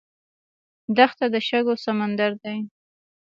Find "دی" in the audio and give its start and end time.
2.43-2.57